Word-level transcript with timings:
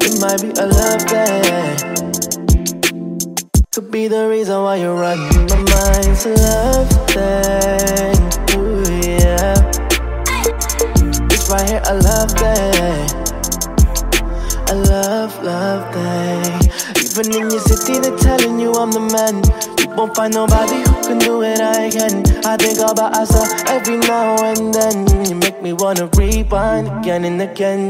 It 0.00 0.20
might 0.20 0.40
be 0.42 0.50
a 0.58 0.66
love 0.66 1.02
thing. 1.02 1.76
Could 3.72 3.90
be 3.90 4.08
the 4.08 4.28
reason 4.28 4.62
why 4.62 4.76
you're 4.76 4.96
running 4.96 5.46
my 5.46 5.56
mind. 5.56 6.06
It's 6.06 6.26
a 6.26 6.34
love 6.34 6.90
thing. 7.10 8.18
It's 11.30 11.48
right 11.48 11.68
here, 11.68 11.82
a 11.86 11.94
love 11.94 12.32
thing. 12.32 13.08
A 14.70 14.74
love, 14.74 15.42
love 15.44 15.94
thing. 15.94 16.37
Even 17.18 17.34
in 17.34 17.50
your 17.50 17.58
city, 17.58 17.98
they're 17.98 18.16
telling 18.16 18.60
you 18.60 18.72
I'm 18.74 18.92
the 18.92 19.00
man. 19.00 19.42
You 19.82 19.96
won't 19.96 20.14
find 20.14 20.32
nobody 20.32 20.86
who 20.86 21.02
can 21.02 21.18
do 21.18 21.42
it 21.42 21.60
I 21.60 21.90
can. 21.90 22.22
I 22.46 22.56
think 22.56 22.78
about 22.78 23.12
us 23.16 23.34
every 23.66 23.96
now 23.96 24.36
and 24.44 24.72
then. 24.72 25.26
You 25.26 25.34
make 25.34 25.60
me 25.60 25.72
wanna 25.72 26.08
rewind 26.14 26.86
again 27.00 27.24
and 27.24 27.42
again. 27.42 27.88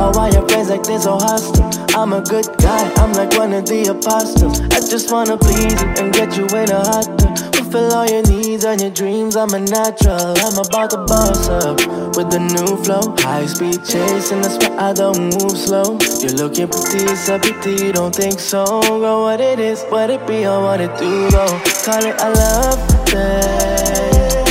Oh, 0.00 0.12
why 0.14 0.30
your 0.30 0.48
friends 0.48 0.70
like 0.70 0.82
this 0.84 1.02
so 1.02 1.18
hostile? 1.18 1.68
I'm 1.94 2.14
a 2.14 2.22
good 2.22 2.46
guy, 2.56 2.90
I'm 2.96 3.12
like 3.12 3.36
one 3.36 3.52
of 3.52 3.66
the 3.66 3.88
apostles. 3.92 4.62
I 4.72 4.80
just 4.80 5.12
wanna 5.12 5.36
please 5.36 5.76
you 5.76 5.88
and 6.00 6.10
get 6.10 6.38
you 6.38 6.46
in 6.56 6.70
a 6.70 6.80
hot 6.80 7.18
tub. 7.18 7.49
Fulfill 7.70 7.92
all 7.94 8.06
your 8.06 8.22
needs 8.22 8.64
and 8.64 8.80
your 8.80 8.90
dreams, 8.90 9.36
I'm 9.36 9.54
a 9.54 9.60
natural. 9.60 10.34
I'm 10.38 10.58
about 10.58 10.90
to 10.90 10.96
boss 11.06 11.48
up 11.48 11.78
with 12.16 12.28
the 12.28 12.40
new 12.40 12.76
flow. 12.82 13.14
High 13.18 13.46
speed 13.46 13.84
chasing, 13.84 14.40
that's 14.40 14.58
why 14.58 14.88
I 14.88 14.92
don't 14.92 15.20
move 15.20 15.56
slow. 15.56 15.96
You're 16.20 16.32
looking 16.32 16.66
pretty, 16.66 17.04
it's 17.04 17.28
a 17.28 17.38
pity, 17.38 17.92
don't 17.92 18.12
think 18.12 18.40
so. 18.40 18.64
Go 18.82 19.22
what 19.22 19.40
it 19.40 19.60
is, 19.60 19.84
what 19.84 20.10
it 20.10 20.26
be, 20.26 20.44
or 20.48 20.60
what 20.62 20.80
it 20.80 20.90
do, 20.98 21.30
though. 21.30 21.60
Call 21.84 22.02
it 22.02 22.16
a 22.18 22.30
love 22.42 22.80
thing, 23.06 24.48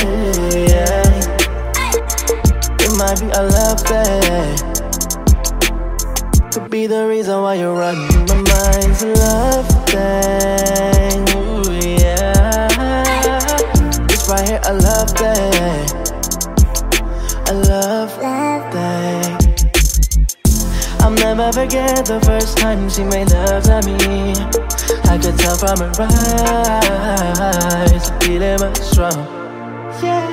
yeah. 0.64 1.04
It 2.80 2.92
might 2.96 3.20
be 3.20 3.28
a 3.36 3.42
love 3.52 3.80
thing. 3.84 4.56
Could 6.52 6.70
be 6.70 6.86
the 6.86 7.06
reason 7.06 7.42
why 7.42 7.56
you're 7.56 7.74
running 7.74 8.24
my 8.24 8.36
mind's 8.48 9.04
love 9.04 9.68
thing. 9.90 10.89
Love 15.20 15.36
thing. 15.36 15.88
Love 17.68 18.12
thing. 18.72 19.36
I'll 21.00 21.10
never 21.10 21.52
forget 21.52 22.06
the 22.06 22.20
first 22.24 22.58
time 22.58 22.88
she 22.88 23.04
made 23.04 23.30
love 23.30 23.62
to 23.64 23.80
me. 23.86 24.34
I 25.10 25.18
could 25.18 25.38
tell 25.38 25.56
from 25.56 25.78
her 25.78 25.92
eyes, 27.40 28.10
feeling 28.22 28.60
was 28.60 28.78
strong. 28.90 29.26
Yeah. 30.02 30.28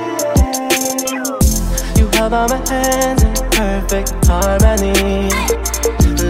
You 1.98 2.08
held 2.14 2.34
on 2.34 2.50
my 2.50 2.58
hands 2.70 3.24
in 3.24 3.34
perfect 3.52 4.14
harmony. 4.26 5.30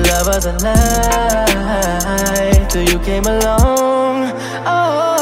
Love 0.07 0.27
was 0.27 0.45
a 0.45 0.53
lie 0.63 1.87
till 2.69 2.83
you 2.83 2.99
came 2.99 3.25
along. 3.25 4.31
Oh, 4.65 5.16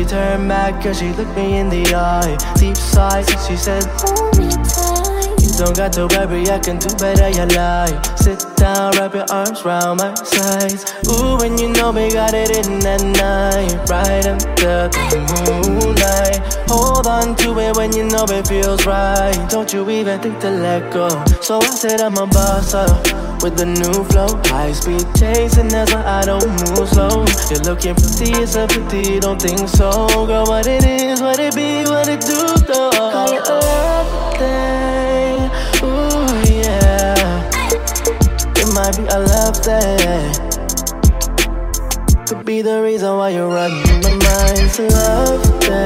she 0.00 0.06
turned 0.06 0.48
back 0.48 0.82
cause 0.82 0.98
she 0.98 1.12
looked 1.12 1.36
me 1.36 1.58
in 1.58 1.68
the 1.68 1.84
eye. 1.94 2.36
Deep 2.54 2.76
sighs, 2.76 3.28
and 3.28 3.40
she 3.40 3.54
said, 3.56 3.84
Hold 4.00 4.38
me 4.38 4.48
tight. 4.48 5.36
You 5.42 5.52
don't 5.58 5.76
got 5.76 5.92
to 5.94 6.06
worry, 6.06 6.48
I 6.48 6.58
can 6.58 6.78
do 6.78 6.88
better, 6.96 7.28
you 7.28 7.44
lie. 7.54 8.00
Sit 8.16 8.40
down, 8.56 8.92
wrap 8.92 9.14
your 9.14 9.26
arms 9.30 9.62
round 9.62 10.00
my 10.00 10.14
sides. 10.14 10.84
Ooh, 11.08 11.36
when 11.36 11.58
you 11.58 11.68
know 11.68 11.92
we 11.92 12.10
got 12.10 12.32
it 12.32 12.50
in 12.50 12.78
that 12.80 13.02
night, 13.02 13.90
right 13.90 14.24
under 14.24 14.88
the 14.88 15.20
moonlight. 15.44 16.40
Hold 16.70 17.06
on 17.06 17.36
to 17.36 17.58
it 17.58 17.76
when 17.76 17.92
you 17.92 18.04
know 18.04 18.24
it 18.24 18.48
feels 18.48 18.86
right. 18.86 19.36
Don't 19.50 19.70
you 19.70 19.88
even 19.90 20.18
think 20.20 20.40
to 20.40 20.50
let 20.50 20.90
go. 20.92 21.08
So 21.42 21.58
I 21.58 21.66
said 21.66 22.00
I'm 22.00 22.16
a 22.16 22.26
boss 22.26 22.72
up 22.72 23.29
with 23.42 23.56
the 23.56 23.66
new 23.66 24.04
flow. 24.04 24.28
High 24.46 24.72
speed 24.72 25.06
chasing, 25.16 25.68
that's 25.68 25.92
why 25.92 26.04
I 26.04 26.24
don't 26.24 26.46
move 26.46 26.88
slow. 26.88 27.24
You're 27.48 27.64
looking 27.64 27.94
pretty, 27.94 28.32
it's 28.36 28.54
a 28.56 28.66
pity, 28.66 29.14
you 29.14 29.20
don't 29.20 29.40
think 29.40 29.68
so. 29.68 30.08
Girl, 30.26 30.44
what 30.46 30.66
it 30.66 30.84
is, 30.84 31.20
what 31.20 31.38
it 31.38 31.54
be, 31.54 31.84
what 31.84 32.08
it 32.08 32.20
do, 32.20 32.36
though. 32.66 32.90
Call 32.90 33.32
it 33.32 33.48
a 33.48 33.54
love 33.54 34.36
thing. 34.36 35.50
Ooh, 35.84 36.26
yeah. 36.52 37.48
It 38.56 38.68
might 38.74 38.96
be 38.96 39.04
a 39.08 39.18
love 39.18 39.56
thing. 39.56 40.34
Could 42.26 42.44
be 42.44 42.62
the 42.62 42.82
reason 42.82 43.16
why 43.16 43.30
you're 43.30 43.48
running 43.48 44.02
my 44.02 44.10
mind. 44.10 44.58
It's 44.58 44.78
a 44.78 44.88
love 44.88 45.42
thing. 45.64 45.80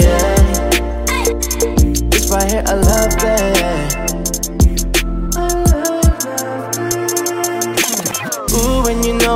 Yeah. 0.00 0.36
It's 2.12 2.30
right 2.30 2.50
here, 2.50 2.64
a 2.66 2.76
love 2.76 3.12
thing. 3.14 4.07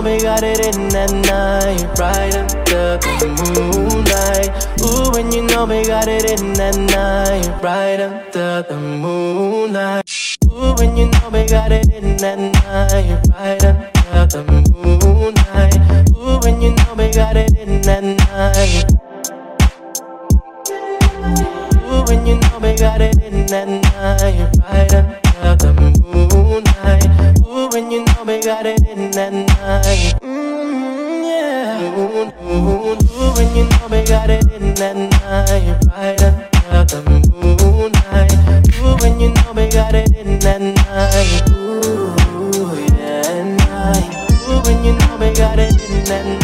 Know 0.03 0.11
we 0.11 0.21
got 0.21 0.43
it 0.43 0.61
in 0.65 0.89
that 0.89 1.13
night, 1.13 1.99
right 1.99 2.35
under 2.35 2.99
the 2.99 3.29
moonlight. 3.39 4.51
Ooh, 4.83 5.11
when 5.13 5.33
you 5.33 5.43
know 5.43 5.65
we 5.65 5.85
got 5.85 6.09
it 6.09 6.31
in 6.31 6.53
that 6.55 6.77
night, 6.77 7.63
right 7.63 8.01
under 8.01 8.63
the 8.63 8.77
moonlight. 8.77 10.05
Ooh, 10.47 10.75
when 10.79 10.97
you 10.97 11.07
know 11.07 11.31
we 11.31 11.47
got 11.47 11.73
it 11.73 11.89
in 11.91 12.17
that 12.19 12.39
night, 12.39 13.21
right 13.31 13.65
under 13.65 14.27
the 14.27 14.43
moonlight. 14.73 15.77
Ooh, 16.17 16.39
when 16.43 16.61
you 16.61 16.75
know 16.75 16.95
we 16.97 17.11
got 17.13 17.37
it 17.37 17.57
in 17.57 17.83
that 17.83 18.03
night. 18.03 18.85
Ooh, 21.85 22.05
when 22.07 22.27
you 22.27 22.37
know 22.39 22.59
we 22.61 22.75
got 22.77 23.01
it 23.01 23.19
in 23.23 23.47
that 23.47 23.69
night, 23.69 24.51
right 24.59 24.95
under 24.95 25.57
the 25.57 25.73
moonlight. 26.03 27.07
Ooh, 27.47 27.69
when 27.69 27.91
you 27.91 28.02
got 28.45 28.67
it 28.67 28.83
in 28.89 29.11
that 29.13 29.33
night. 29.33 30.15
Mm, 30.21 31.23
yeah. 31.23 31.95
Ooh, 31.97 32.27
ooh, 32.43 32.99
ooh, 32.99 33.33
when 33.37 33.55
you 33.55 33.65
know 33.69 33.87
we 33.89 34.03
got 34.05 34.31
it 34.31 34.51
in 34.51 34.75
that 34.75 34.97
night, 34.97 35.79
right 35.87 36.21
under 36.69 36.85
the 36.85 37.03
moonlight. 37.31 38.33
Ooh, 38.81 38.97
when 39.01 39.21
you 39.21 39.29
know 39.29 39.53
we 39.55 39.69
got 39.71 39.95
it 39.95 40.11
in 40.17 40.41
that 40.41 40.61
night. 40.61 41.51
Ooh, 41.51 42.17
yeah, 42.99 43.45
night. 43.63 44.11
Ooh, 44.49 44.61
when 44.67 44.85
you 44.85 44.93
know 44.99 45.17
we 45.21 45.33
got 45.35 45.61
it 45.61 45.81
in 45.89 46.05
that 46.07 46.27
night, 46.27 46.42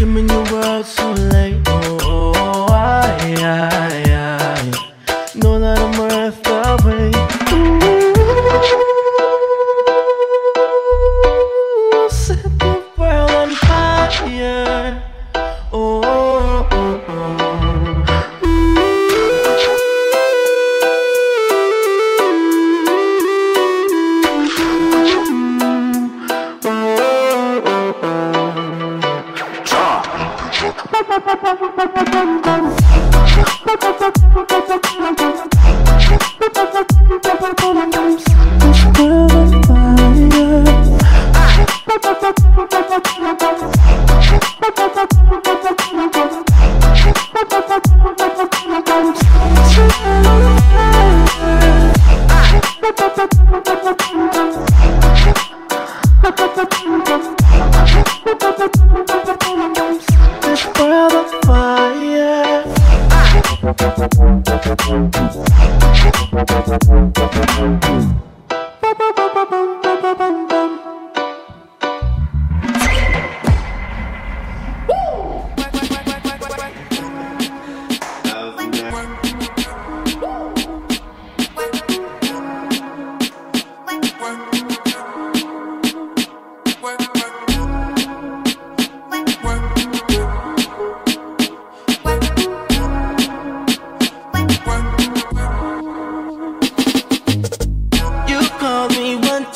you 0.00 0.20
never 0.22 1.49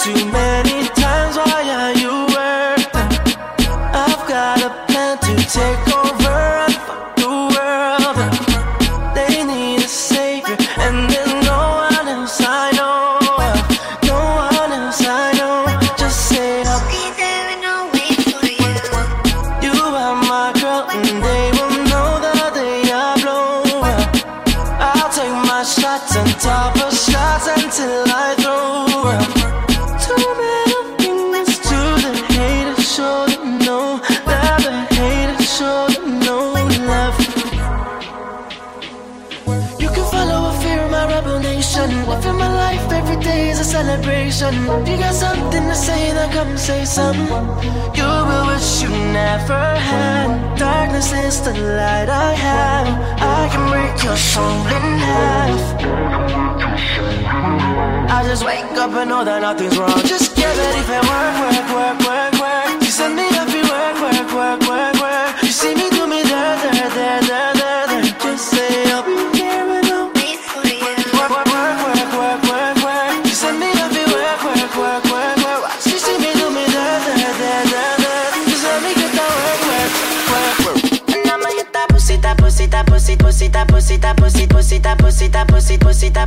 had. 0.05 0.35
Dark 0.35 0.44
that 51.85 52.09
I 52.09 52.33
have. 52.47 52.89
I 53.39 53.43
can 53.53 53.65
break 53.73 53.95
your 54.07 54.19
soul 54.33 54.61
in 54.77 54.87
half. 55.09 55.63
I 58.17 58.19
just 58.31 58.43
wake 58.51 58.73
up 58.85 58.93
and 59.01 59.09
know 59.11 59.23
that 59.29 59.41
nothing's 59.47 59.77
wrong. 59.79 60.01
Just 60.13 60.29
get 60.41 60.53
ready 60.63 60.83
for 60.89 61.01
work, 61.13 61.35
work, 61.45 61.69
work, 61.79 61.99
work, 62.09 62.35
work. 62.45 62.69
You 62.85 62.93
send 63.01 63.15
me 63.21 63.27
every 63.43 63.65
work, 63.73 63.97
work, 64.05 64.29
work, 64.41 64.61
work. 64.71 64.94
pusita 83.35 83.67
pusita 83.67 84.15
pusita 84.15 84.47
pusita 84.55 84.95
pusita 84.95 85.45
pusita 85.45 86.25
pusita 86.25 86.27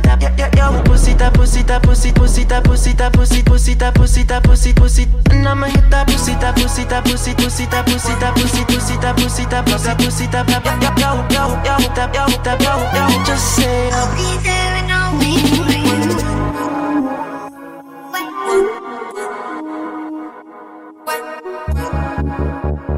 yo 0.58 0.84
pusita 0.84 1.30
pusita 1.32 1.80
pusita 1.80 2.20
pusita 2.20 2.60
pusita 2.60 3.10
pusita 3.10 3.10
pusita 3.10 3.90
pusita 3.92 4.40
pusita 4.42 4.74
pusita 4.76 5.32
and 5.32 5.48
I'ma 5.48 5.68
hit 5.68 5.88
that 5.88 6.06
pusita 6.06 6.52
pusita 6.52 7.00
pusita 7.00 7.40
pusita 7.40 7.82
pusita 7.82 8.32
pusita 8.36 9.14
pusita 9.16 9.62
pusita 9.64 9.64
pusita 9.64 10.44
pusita 10.44 10.44
yo 11.00 11.16
yo 11.32 11.56
yo 11.64 11.76
hit 11.80 11.94
that 11.96 12.14
yo 12.14 12.26
hit 12.26 12.44
that 12.44 12.60
yo 12.60 12.76
yo 12.92 13.24
just 13.24 13.56
say 13.56 13.88
I'll 13.88 14.12
be 14.12 14.36
there 14.44 14.76
and 14.76 14.92
I'll 14.92 15.16
wait 15.16 15.48
for 15.48 15.64
you. 15.64 16.12
What? 18.12 18.28
What? 21.06 21.24
What? 22.88 22.97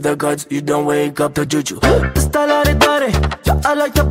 with 0.00 0.10
the 0.10 0.16
gods, 0.16 0.46
you 0.50 0.60
don't 0.60 0.86
wake 0.86 1.20
up 1.20 1.34
to 1.34 1.44
juju. 1.44 1.78
Pistolare 2.14 2.78
dare, 2.78 3.08
eh? 3.08 3.12
ya 3.44 3.60
I 3.64 3.74
like 3.74 3.94
the 3.94 4.09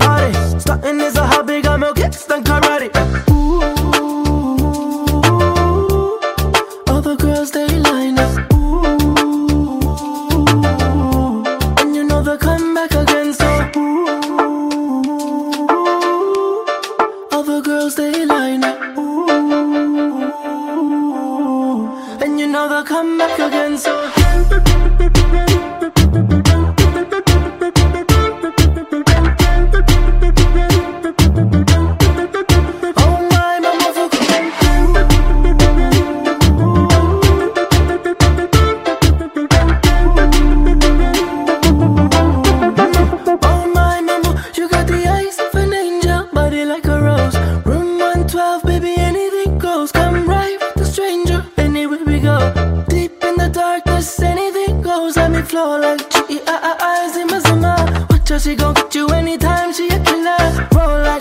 gon' 58.59 58.73
get 58.73 58.95
you 58.95 59.07
anytime, 59.07 59.73
she 59.73 59.87
a 59.87 59.99
killer. 60.03 60.67
Roll 60.75 61.01
like 61.01 61.18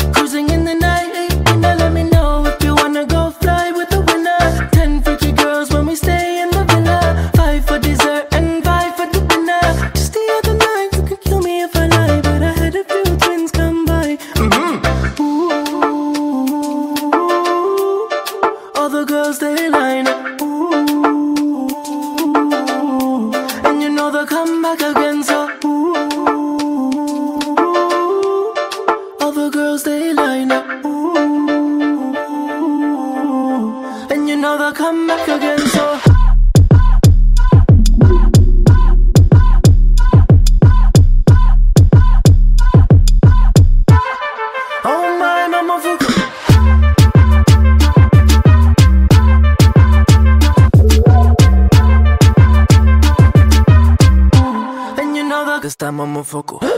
I'm 55.88 56.16
a 56.18 56.22
fuck 56.22 56.77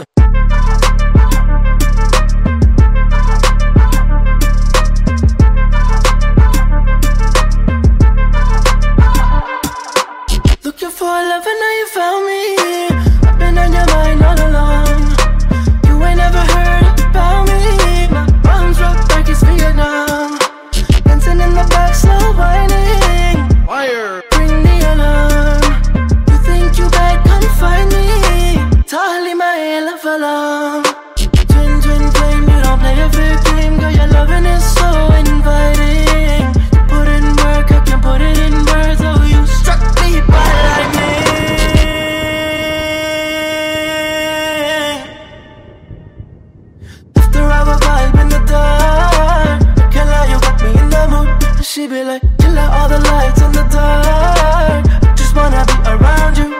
She 51.81 51.87
be 51.87 52.03
like, 52.03 52.21
kill 52.37 52.59
out 52.59 52.71
all 52.79 52.89
the 52.89 52.99
lights 52.99 53.41
in 53.41 53.51
the 53.53 53.63
dark. 53.63 54.85
I 55.01 55.15
just 55.15 55.35
wanna 55.35 55.65
be 55.65 55.73
around 55.89 56.37
you. 56.37 56.53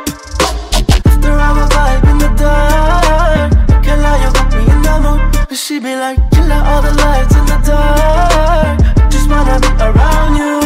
After 1.05 1.29
our 1.29 1.69
vibe 1.69 2.09
in 2.09 2.17
the 2.17 2.29
dark, 2.41 3.83
kill 3.83 4.03
out 4.03 4.19
you 4.23 4.33
got 4.33 4.49
me 4.51 4.61
in 4.73 4.81
the 4.81 4.99
mood. 5.03 5.47
But 5.47 5.57
She 5.59 5.77
be 5.77 5.95
like, 5.95 6.17
kill 6.31 6.51
out 6.51 6.65
all 6.65 6.81
the 6.81 6.93
lights 7.03 7.35
in 7.35 7.45
the 7.45 7.59
dark. 7.63 8.81
I 8.97 9.09
just 9.11 9.29
wanna 9.29 9.59
be 9.59 9.69
around 9.83 10.37
you. 10.37 10.60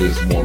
This 0.00 0.24
one 0.24 0.39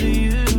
to 0.00 0.08
you. 0.08 0.49